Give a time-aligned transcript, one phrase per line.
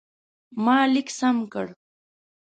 [0.63, 1.65] ما لیک سم کړ.